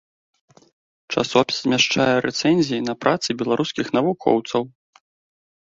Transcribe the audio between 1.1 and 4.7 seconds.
Часопіс змяшчае рэцэнзіі на працы беларускіх навукоўцаў.